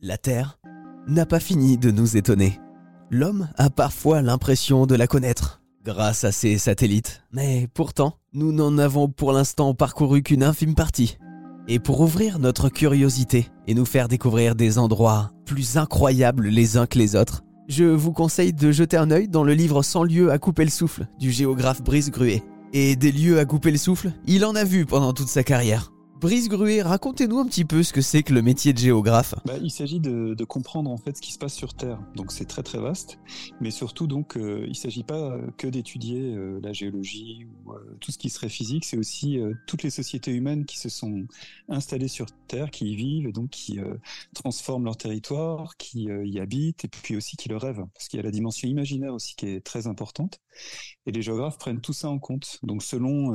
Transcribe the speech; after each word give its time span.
La 0.00 0.16
Terre 0.16 0.60
n'a 1.08 1.26
pas 1.26 1.40
fini 1.40 1.76
de 1.76 1.90
nous 1.90 2.16
étonner. 2.16 2.60
L'homme 3.10 3.48
a 3.56 3.68
parfois 3.68 4.22
l'impression 4.22 4.86
de 4.86 4.94
la 4.94 5.08
connaître 5.08 5.60
grâce 5.84 6.22
à 6.22 6.30
ses 6.30 6.56
satellites, 6.56 7.24
mais 7.32 7.66
pourtant, 7.74 8.14
nous 8.32 8.52
n'en 8.52 8.78
avons 8.78 9.08
pour 9.08 9.32
l'instant 9.32 9.74
parcouru 9.74 10.22
qu'une 10.22 10.44
infime 10.44 10.76
partie. 10.76 11.18
Et 11.66 11.80
pour 11.80 12.00
ouvrir 12.00 12.38
notre 12.38 12.68
curiosité 12.68 13.48
et 13.66 13.74
nous 13.74 13.84
faire 13.84 14.06
découvrir 14.06 14.54
des 14.54 14.78
endroits 14.78 15.32
plus 15.44 15.76
incroyables 15.78 16.46
les 16.46 16.76
uns 16.76 16.86
que 16.86 16.98
les 16.98 17.16
autres, 17.16 17.42
je 17.66 17.82
vous 17.82 18.12
conseille 18.12 18.52
de 18.52 18.70
jeter 18.70 18.98
un 18.98 19.10
œil 19.10 19.26
dans 19.26 19.42
le 19.42 19.54
livre 19.54 19.82
100 19.82 20.04
lieux 20.04 20.30
à 20.30 20.38
couper 20.38 20.62
le 20.62 20.70
souffle 20.70 21.08
du 21.18 21.32
géographe 21.32 21.82
Brice 21.82 22.12
Gruet. 22.12 22.44
Et 22.72 22.94
des 22.94 23.10
lieux 23.10 23.40
à 23.40 23.46
couper 23.46 23.72
le 23.72 23.78
souffle, 23.78 24.12
il 24.28 24.44
en 24.44 24.54
a 24.54 24.62
vu 24.62 24.86
pendant 24.86 25.12
toute 25.12 25.28
sa 25.28 25.42
carrière. 25.42 25.90
Brice 26.20 26.48
Gruet, 26.48 26.82
racontez-nous 26.82 27.38
un 27.38 27.46
petit 27.46 27.64
peu 27.64 27.84
ce 27.84 27.92
que 27.92 28.00
c'est 28.00 28.24
que 28.24 28.34
le 28.34 28.42
métier 28.42 28.72
de 28.72 28.78
géographe. 28.78 29.36
Bah, 29.44 29.56
il 29.62 29.70
s'agit 29.70 30.00
de, 30.00 30.34
comprendre 30.44 30.90
en 30.90 30.96
fait 30.96 31.16
ce 31.16 31.22
qui 31.22 31.32
se 31.32 31.38
passe 31.38 31.54
sur 31.54 31.74
Terre. 31.74 32.00
Donc 32.16 32.32
c'est 32.32 32.46
très 32.46 32.64
très 32.64 32.78
vaste, 32.78 33.20
mais 33.60 33.70
surtout 33.70 34.08
donc 34.08 34.36
euh, 34.36 34.62
il 34.64 34.70
ne 34.70 34.74
s'agit 34.74 35.04
pas 35.04 35.38
que 35.58 35.68
d'étudier 35.68 36.34
euh, 36.34 36.58
la 36.60 36.72
géologie 36.72 37.46
ou 37.46 37.72
euh, 37.72 37.96
tout 38.00 38.10
ce 38.10 38.18
qui 38.18 38.30
serait 38.30 38.48
physique. 38.48 38.84
C'est 38.84 38.96
aussi 38.96 39.38
toutes 39.68 39.84
les 39.84 39.90
sociétés 39.90 40.32
humaines 40.32 40.64
qui 40.64 40.78
se 40.78 40.88
sont 40.88 41.24
installées 41.68 42.08
sur 42.08 42.26
Terre, 42.48 42.72
qui 42.72 42.90
y 42.90 42.96
vivent 42.96 43.28
et 43.28 43.32
donc 43.32 43.50
qui 43.50 43.78
transforment 44.34 44.86
leur 44.86 44.96
territoire, 44.96 45.76
qui 45.76 46.04
y 46.04 46.40
habitent 46.40 46.84
et 46.84 46.88
puis 46.88 47.16
aussi 47.16 47.36
qui 47.36 47.48
le 47.48 47.56
rêvent, 47.56 47.84
parce 47.94 48.08
qu'il 48.08 48.16
y 48.16 48.20
a 48.20 48.24
la 48.24 48.32
dimension 48.32 48.66
imaginaire 48.68 49.14
aussi 49.14 49.36
qui 49.36 49.46
est 49.46 49.60
très 49.60 49.86
importante. 49.86 50.40
Et 51.06 51.12
les 51.12 51.22
géographes 51.22 51.58
prennent 51.58 51.80
tout 51.80 51.92
ça 51.92 52.08
en 52.08 52.18
compte. 52.18 52.58
Donc 52.62 52.82
selon 52.82 53.34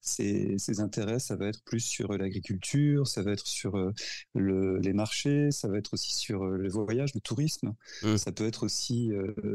ses, 0.00 0.58
ses 0.58 0.80
intérêts, 0.80 1.18
ça 1.18 1.36
va 1.36 1.46
être 1.46 1.62
plus 1.64 1.93
sur 1.94 2.10
euh, 2.10 2.18
l'agriculture, 2.18 3.06
ça 3.06 3.22
va 3.22 3.32
être 3.32 3.46
sur 3.46 3.76
euh, 3.76 3.92
les 4.34 4.92
marchés, 4.92 5.50
ça 5.50 5.68
va 5.68 5.78
être 5.78 5.94
aussi 5.94 6.14
sur 6.14 6.42
euh, 6.42 6.56
le 6.56 6.68
voyage, 6.68 7.14
le 7.14 7.20
tourisme, 7.20 7.74
mmh. 8.02 8.16
ça 8.16 8.32
peut 8.32 8.46
être 8.46 8.64
aussi 8.64 9.12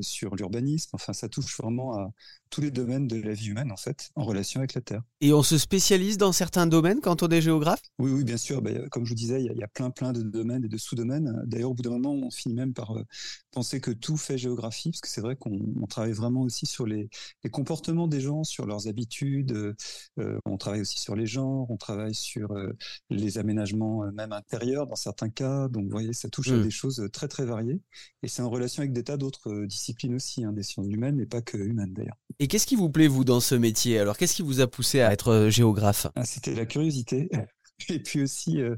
sur 0.00 0.34
l'urbanisme. 0.34 0.90
Enfin, 0.94 1.12
ça 1.12 1.28
touche 1.28 1.56
vraiment 1.58 1.98
à, 1.98 2.10
tous 2.52 2.60
les 2.60 2.70
domaines 2.70 3.08
de 3.08 3.16
la 3.16 3.32
vie 3.32 3.48
humaine, 3.48 3.72
en 3.72 3.76
fait, 3.76 4.10
en 4.14 4.24
relation 4.24 4.60
avec 4.60 4.74
la 4.74 4.82
Terre. 4.82 5.02
Et 5.22 5.32
on 5.32 5.42
se 5.42 5.56
spécialise 5.56 6.18
dans 6.18 6.32
certains 6.32 6.66
domaines 6.66 7.00
quand 7.00 7.22
on 7.22 7.28
est 7.28 7.40
géographe? 7.40 7.80
Oui, 7.98 8.12
oui, 8.12 8.24
bien 8.24 8.36
sûr. 8.36 8.60
Bah, 8.60 8.70
comme 8.90 9.04
je 9.04 9.08
vous 9.08 9.16
disais, 9.16 9.42
il 9.42 9.56
y, 9.56 9.62
a 9.62 9.68
plein, 9.68 9.90
plein 9.90 10.12
de 10.12 10.22
domaines 10.22 10.64
et 10.64 10.68
de 10.68 10.76
sous-domaines. 10.76 11.42
D'ailleurs, 11.46 11.70
au 11.70 11.74
bout 11.74 11.82
d'un 11.82 11.90
moment, 11.98 12.12
on 12.12 12.30
finit 12.30 12.54
même 12.54 12.74
par 12.74 12.94
euh, 12.94 13.02
penser 13.52 13.80
que 13.80 13.90
tout 13.90 14.18
fait 14.18 14.36
géographie, 14.36 14.90
parce 14.90 15.00
que 15.00 15.08
c'est 15.08 15.22
vrai 15.22 15.34
qu'on 15.34 15.86
travaille 15.88 16.12
vraiment 16.12 16.42
aussi 16.42 16.66
sur 16.66 16.86
les, 16.86 17.08
comportements 17.50 18.06
des 18.06 18.20
gens, 18.20 18.44
sur 18.44 18.66
leurs 18.66 18.86
habitudes. 18.86 19.74
Euh, 20.18 20.38
on 20.44 20.58
travaille 20.58 20.82
aussi 20.82 21.00
sur 21.00 21.16
les 21.16 21.26
genres, 21.26 21.70
on 21.70 21.78
travaille 21.78 22.14
sur 22.22 22.52
euh, 22.52 22.72
les 23.10 23.38
aménagements 23.38 24.04
même 24.12 24.32
intérieurs 24.32 24.86
dans 24.86 24.96
certains 24.96 25.28
cas. 25.28 25.68
Donc, 25.68 25.84
vous 25.84 25.90
voyez, 25.90 26.12
ça 26.12 26.28
touche 26.28 26.50
à 26.50 26.56
mmh. 26.56 26.62
des 26.62 26.70
choses 26.70 27.08
très, 27.12 27.28
très 27.28 27.44
variées. 27.44 27.80
Et 28.22 28.28
c'est 28.28 28.42
en 28.42 28.50
relation 28.50 28.80
avec 28.80 28.92
des 28.92 29.04
tas 29.04 29.16
d'autres 29.16 29.66
disciplines 29.66 30.14
aussi, 30.14 30.44
hein, 30.44 30.52
des 30.52 30.62
sciences 30.62 30.88
humaines, 30.88 31.16
mais 31.16 31.26
pas 31.26 31.42
que 31.42 31.56
humaines 31.56 31.92
d'ailleurs. 31.92 32.16
Et 32.38 32.48
qu'est-ce 32.48 32.66
qui 32.66 32.76
vous 32.76 32.90
plaît, 32.90 33.08
vous, 33.08 33.24
dans 33.24 33.40
ce 33.40 33.54
métier? 33.54 33.98
Alors, 33.98 34.16
qu'est-ce 34.16 34.34
qui 34.34 34.42
vous 34.42 34.60
a 34.60 34.66
poussé 34.66 35.00
à 35.00 35.12
être 35.12 35.28
euh, 35.28 35.50
géographe? 35.50 36.06
Ah, 36.14 36.24
C'était 36.24 36.54
la 36.54 36.66
curiosité. 36.66 37.28
Et 37.88 38.00
puis 38.00 38.22
aussi, 38.22 38.60
euh, 38.60 38.76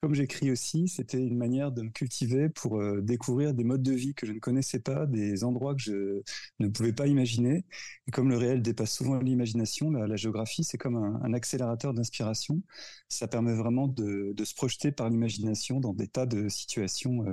comme 0.00 0.14
j'écris 0.14 0.50
aussi, 0.52 0.86
c'était 0.86 1.18
une 1.18 1.36
manière 1.36 1.72
de 1.72 1.82
me 1.82 1.90
cultiver 1.90 2.48
pour 2.48 2.78
euh, 2.78 3.00
découvrir 3.00 3.52
des 3.52 3.64
modes 3.64 3.82
de 3.82 3.92
vie 3.92 4.14
que 4.14 4.26
je 4.26 4.32
ne 4.32 4.38
connaissais 4.38 4.78
pas, 4.78 5.06
des 5.06 5.42
endroits 5.42 5.74
que 5.74 5.82
je 5.82 6.22
ne 6.60 6.68
pouvais 6.68 6.92
pas 6.92 7.08
imaginer. 7.08 7.64
Et 8.06 8.12
comme 8.12 8.28
le 8.28 8.36
réel 8.36 8.62
dépasse 8.62 8.94
souvent 8.94 9.18
l'imagination, 9.18 9.90
la, 9.90 10.16
géographie, 10.16 10.62
c'est 10.62 10.78
comme 10.78 10.96
un, 10.96 11.32
accélérateur 11.34 11.94
d'inspiration. 11.94 12.62
Ça 13.08 13.26
permet 13.26 13.54
vraiment 13.54 13.88
de, 13.88 14.34
se 14.44 14.54
projeter 14.54 14.92
par 14.92 15.10
l'imagination 15.10 15.80
dans 15.80 15.94
des 15.94 16.06
tas 16.06 16.26
de 16.26 16.48
situations 16.48 17.24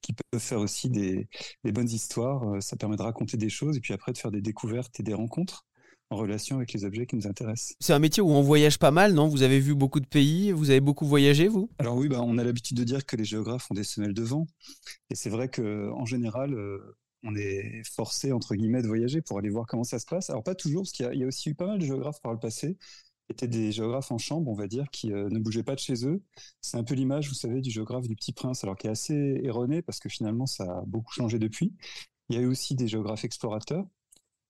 qui 0.00 0.12
peuvent 0.12 0.40
faire 0.40 0.60
aussi 0.60 0.90
des, 0.90 1.28
des 1.64 1.72
bonnes 1.72 1.90
histoires. 1.90 2.62
ça 2.62 2.76
permet 2.76 2.96
de 2.96 3.02
raconter 3.02 3.36
des 3.36 3.50
choses 3.50 3.76
et 3.76 3.80
puis 3.80 3.94
après 3.94 4.12
de 4.12 4.18
faire 4.18 4.30
des 4.30 4.42
découvertes 4.42 4.98
et 5.00 5.02
des 5.02 5.14
rencontres 5.14 5.66
en 6.12 6.16
relation 6.16 6.56
avec 6.56 6.72
les 6.72 6.84
objets 6.84 7.06
qui 7.06 7.16
nous 7.16 7.26
intéressent. 7.26 7.74
C'est 7.80 7.92
un 7.92 7.98
métier 7.98 8.22
où 8.22 8.30
on 8.30 8.42
voyage 8.42 8.78
pas 8.78 8.90
mal, 8.90 9.14
non? 9.14 9.28
Vous 9.28 9.42
avez 9.42 9.60
vu 9.60 9.74
beaucoup 9.74 10.00
de 10.00 10.06
pays, 10.06 10.52
vous 10.52 10.70
avez 10.70 10.80
beaucoup 10.80 11.06
voyagé, 11.06 11.48
vous? 11.48 11.70
Alors 11.78 11.96
oui, 11.96 12.08
bah, 12.08 12.20
on 12.22 12.38
a 12.38 12.44
l'habitude 12.44 12.76
de 12.76 12.84
dire 12.84 13.06
que 13.06 13.16
les 13.16 13.24
géographes 13.24 13.70
ont 13.70 13.74
des 13.74 13.84
semelles 13.84 14.14
de 14.14 14.22
vent. 14.22 14.46
Et 15.10 15.14
c'est 15.14 15.30
vrai 15.30 15.48
qu'en 15.48 16.04
général, 16.04 16.54
euh, 16.54 16.96
on 17.22 17.34
est 17.34 17.82
forcé, 17.84 18.32
entre 18.32 18.54
guillemets, 18.54 18.82
de 18.82 18.88
voyager 18.88 19.22
pour 19.22 19.38
aller 19.38 19.50
voir 19.50 19.66
comment 19.66 19.84
ça 19.84 19.98
se 19.98 20.06
passe. 20.06 20.30
Alors 20.30 20.42
pas 20.42 20.54
toujours, 20.54 20.82
parce 20.82 20.92
qu'il 20.92 21.06
y, 21.14 21.24
a 21.24 21.26
aussi 21.26 21.50
eu 21.50 21.54
pas 21.54 21.66
mal 21.66 21.78
de 21.78 21.84
géographes 21.84 22.20
par 22.20 22.32
le 22.32 22.38
passé 22.38 22.76
étaient 23.30 23.48
des 23.48 23.72
géographes 23.72 24.12
en 24.12 24.18
chambre, 24.18 24.50
on 24.50 24.54
va 24.54 24.68
dire, 24.68 24.86
qui 24.90 25.12
euh, 25.12 25.28
ne 25.30 25.38
bougeaient 25.38 25.62
pas 25.62 25.74
de 25.74 25.80
chez 25.80 26.06
eux. 26.06 26.22
C'est 26.60 26.76
un 26.76 26.84
peu 26.84 26.94
l'image, 26.94 27.28
vous 27.28 27.34
savez, 27.34 27.60
du 27.60 27.70
géographe 27.70 28.06
du 28.06 28.14
Petit 28.14 28.32
Prince, 28.32 28.62
alors 28.62 28.76
qui 28.76 28.86
est 28.86 28.90
assez 28.90 29.40
erronée 29.42 29.82
parce 29.82 29.98
que 29.98 30.08
finalement 30.08 30.46
ça 30.46 30.64
a 30.64 30.82
beaucoup 30.86 31.12
changé 31.12 31.38
depuis. 31.38 31.72
Il 32.28 32.36
y 32.36 32.38
a 32.38 32.42
eu 32.42 32.46
aussi 32.46 32.74
des 32.74 32.88
géographes 32.88 33.24
explorateurs 33.24 33.86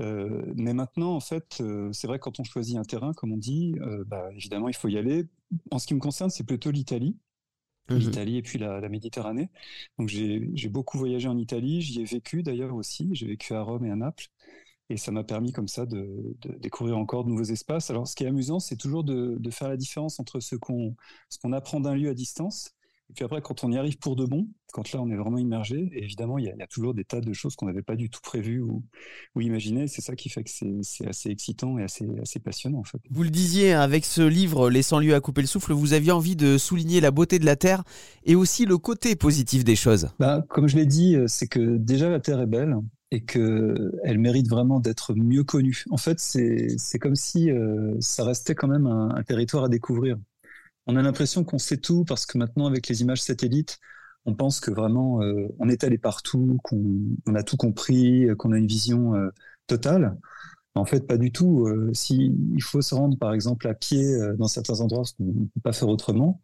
euh, 0.00 0.52
mais 0.56 0.74
maintenant, 0.74 1.14
en 1.14 1.20
fait, 1.20 1.58
euh, 1.60 1.90
c'est 1.92 2.06
vrai 2.06 2.18
que 2.18 2.24
quand 2.24 2.40
on 2.40 2.44
choisit 2.44 2.76
un 2.76 2.82
terrain, 2.82 3.12
comme 3.14 3.32
on 3.32 3.38
dit, 3.38 3.74
euh, 3.80 4.04
bah, 4.06 4.28
évidemment, 4.32 4.68
il 4.68 4.74
faut 4.74 4.88
y 4.88 4.98
aller. 4.98 5.26
En 5.70 5.78
ce 5.78 5.86
qui 5.86 5.94
me 5.94 6.00
concerne, 6.00 6.30
c'est 6.30 6.44
plutôt 6.44 6.70
l'Italie. 6.70 7.16
Mhm. 7.88 7.98
L'Italie 7.98 8.36
et 8.38 8.42
puis 8.42 8.58
la, 8.58 8.88
Méditerranée. 8.88 9.48
Donc 9.98 10.08
j'ai 10.08 10.68
beaucoup 10.68 10.98
voyagé 10.98 11.28
en 11.28 11.38
Italie, 11.38 11.80
j'y 11.82 12.00
ai 12.00 12.04
vécu 12.04 12.42
d'ailleurs 12.42 12.74
aussi, 12.74 13.10
j'ai 13.12 13.26
vécu 13.26 13.54
à 13.54 13.62
Rome 13.62 13.86
et 13.86 13.90
à 13.92 13.96
Naples, 13.96 14.26
et 14.90 14.96
ça 14.96 15.12
m'a 15.12 15.22
permis 15.22 15.52
comme 15.52 15.68
ça 15.68 15.86
de, 15.86 16.36
découvrir 16.58 16.98
encore 16.98 17.24
de 17.24 17.30
nouveaux 17.30 17.44
espaces. 17.44 17.88
Alors 17.90 18.08
ce 18.08 18.16
qui 18.16 18.24
est 18.24 18.26
amusant, 18.26 18.58
c'est 18.58 18.76
toujours 18.76 19.04
de, 19.04 19.38
faire 19.52 19.68
la 19.68 19.76
différence 19.76 20.18
entre 20.18 20.40
ce 20.40 20.56
qu'on 20.56 20.96
apprend 21.52 21.78
d'un 21.78 21.94
lieu 21.94 22.08
à 22.10 22.14
distance 22.14 22.75
et 23.08 23.12
puis 23.14 23.24
après, 23.24 23.40
quand 23.40 23.62
on 23.62 23.70
y 23.70 23.78
arrive 23.78 23.98
pour 23.98 24.16
de 24.16 24.24
bon, 24.24 24.48
quand 24.72 24.92
là 24.92 25.00
on 25.00 25.08
est 25.10 25.16
vraiment 25.16 25.38
immergé, 25.38 25.88
évidemment, 25.92 26.38
il 26.38 26.44
y, 26.44 26.62
a, 26.62 26.66
toujours 26.66 26.92
des 26.92 27.04
tas 27.04 27.20
de 27.20 27.32
choses 27.32 27.54
qu'on 27.54 27.66
n'avait 27.66 27.82
pas 27.82 27.94
du 27.94 28.10
tout 28.10 28.20
prévues 28.20 28.60
ou, 28.60 28.82
ou 29.34 29.40
imaginées. 29.40 29.86
C'est 29.86 30.02
ça 30.02 30.16
qui 30.16 30.28
fait 30.28 30.42
que 30.42 30.50
c'est 30.82 31.06
assez 31.06 31.30
excitant 31.30 31.78
et 31.78 31.84
assez, 31.84 32.06
assez 32.20 32.40
passionnant 32.40 32.80
en 32.80 32.84
fait. 32.84 32.98
Vous 33.10 33.22
le 33.22 33.30
disiez, 33.30 33.72
hein, 33.72 33.80
avec 33.80 34.04
ce 34.04 34.22
livre, 34.22 34.68
Laissant 34.70 34.98
lieu 34.98 35.14
à 35.14 35.20
couper 35.20 35.40
le 35.40 35.46
souffle, 35.46 35.72
vous 35.72 35.92
aviez 35.92 36.10
envie 36.10 36.36
de 36.36 36.58
souligner 36.58 37.00
la 37.00 37.12
beauté 37.12 37.38
de 37.38 37.46
la 37.46 37.56
Terre 37.56 37.84
et 38.24 38.34
aussi 38.34 38.66
le 38.66 38.76
côté 38.76 39.14
positif 39.14 39.62
des 39.62 39.76
choses. 39.76 40.08
Bah, 40.18 40.44
comme 40.48 40.66
je 40.66 40.76
l'ai 40.76 40.86
dit, 40.86 41.14
euh, 41.14 41.26
c'est 41.28 41.46
que 41.46 41.76
déjà 41.76 42.10
la 42.10 42.18
Terre 42.18 42.40
est 42.40 42.46
belle 42.46 42.76
et 43.12 43.24
qu'elle 43.24 44.18
mérite 44.18 44.48
vraiment 44.48 44.80
d'être 44.80 45.14
mieux 45.14 45.44
connue. 45.44 45.84
En 45.90 45.96
fait, 45.96 46.18
c'est 46.18 46.98
comme 46.98 47.14
si 47.14 47.52
euh, 47.52 47.94
ça 48.00 48.24
restait 48.24 48.56
quand 48.56 48.66
même 48.66 48.88
un 48.88 49.22
territoire 49.22 49.64
à 49.64 49.68
découvrir 49.68 50.18
on 50.86 50.96
a 50.96 51.02
l'impression 51.02 51.44
qu'on 51.44 51.58
sait 51.58 51.78
tout 51.78 52.04
parce 52.04 52.26
que 52.26 52.38
maintenant, 52.38 52.66
avec 52.66 52.88
les 52.88 53.02
images 53.02 53.22
satellites, 53.22 53.78
on 54.24 54.34
pense 54.34 54.60
que 54.60 54.70
vraiment 54.70 55.22
euh, 55.22 55.48
on 55.58 55.68
est 55.68 55.84
allé 55.84 55.98
partout, 55.98 56.58
qu'on 56.62 57.34
a 57.34 57.42
tout 57.42 57.56
compris, 57.56 58.26
qu'on 58.38 58.52
a 58.52 58.58
une 58.58 58.66
vision 58.66 59.14
euh, 59.14 59.30
totale. 59.66 60.16
En 60.74 60.84
fait, 60.84 61.06
pas 61.06 61.16
du 61.16 61.32
tout. 61.32 61.66
Euh, 61.66 61.90
si 61.94 62.34
il 62.54 62.62
faut 62.62 62.82
se 62.82 62.94
rendre, 62.94 63.16
par 63.16 63.32
exemple, 63.32 63.66
à 63.66 63.72
pied 63.72 64.04
dans 64.38 64.46
certains 64.46 64.82
endroits, 64.82 65.04
ce 65.04 65.14
qu'on 65.14 65.24
ne 65.24 65.44
peut 65.46 65.60
pas 65.62 65.72
faire 65.72 65.88
autrement, 65.88 66.40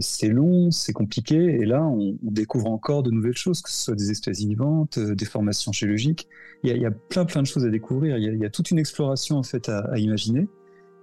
c'est 0.00 0.28
long, 0.28 0.70
c'est 0.70 0.92
compliqué, 0.92 1.36
et 1.36 1.64
là, 1.64 1.82
on, 1.82 2.16
découvre 2.22 2.66
encore 2.66 3.02
de 3.02 3.10
nouvelles 3.10 3.36
choses, 3.36 3.62
que 3.62 3.70
ce 3.70 3.84
soit 3.84 3.94
des 3.94 4.10
espèces 4.10 4.40
vivantes, 4.40 4.98
des 4.98 5.24
formations 5.24 5.72
géologiques. 5.72 6.28
Il 6.64 6.76
y, 6.76 6.86
a, 6.86 6.90
plein, 6.90 7.24
plein 7.24 7.40
de 7.40 7.46
choses 7.46 7.64
à 7.64 7.70
découvrir. 7.70 8.18
Il 8.18 8.38
y 8.38 8.44
a, 8.44 8.50
toute 8.50 8.70
une 8.70 8.78
exploration 8.78 9.38
en 9.38 9.42
fait 9.42 9.70
à 9.70 9.96
imaginer. 9.96 10.46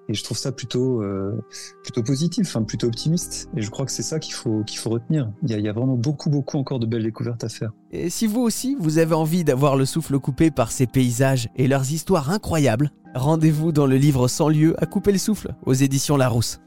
Et 0.09 0.13
je 0.13 0.23
trouve 0.23 0.37
ça 0.37 0.51
plutôt, 0.51 1.01
euh, 1.01 1.43
plutôt 1.83 2.03
positif, 2.03 2.47
enfin, 2.47 2.63
plutôt 2.63 2.87
optimiste. 2.87 3.49
Et 3.55 3.61
je 3.61 3.69
crois 3.69 3.85
que 3.85 3.91
c'est 3.91 4.03
ça 4.03 4.19
qu'il 4.19 4.33
faut, 4.33 4.63
qu'il 4.63 4.79
faut 4.79 4.89
retenir. 4.89 5.31
Il 5.43 5.49
y, 5.49 5.53
a, 5.53 5.57
il 5.57 5.65
y, 5.65 5.69
a, 5.69 5.73
vraiment 5.73 5.95
beaucoup, 5.95 6.29
beaucoup 6.29 6.57
encore 6.57 6.79
de 6.79 6.85
belles 6.85 7.03
découvertes 7.03 7.43
à 7.43 7.49
faire. 7.49 7.71
Et 7.91 8.09
si 8.09 8.27
vous 8.27 8.41
aussi, 8.41 8.77
vous 8.79 8.99
avez 8.99 9.15
envie 9.15 9.43
d'avoir 9.43 9.75
le 9.75 9.85
souffle 9.85 10.17
coupé 10.19 10.51
par 10.51 10.71
ces 10.71 10.87
paysages 10.87 11.49
et 11.55 11.67
leurs 11.67 11.91
histoires 11.91 12.31
incroyables, 12.31 12.91
rendez-vous 13.15 13.71
dans 13.71 13.85
le 13.85 13.97
livre 13.97 14.27
100 14.27 14.49
lieux 14.49 14.75
à 14.81 14.85
couper 14.85 15.11
le 15.11 15.17
souffle 15.17 15.53
aux 15.65 15.73
éditions 15.73 16.17
Larousse. 16.17 16.59